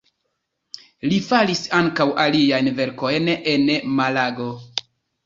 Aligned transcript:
Li 1.11 1.19
faris 1.25 1.61
ankaŭ 1.79 2.07
aliajn 2.23 2.71
verkojn 2.79 3.29
en 3.53 3.69
Malago. 4.01 4.49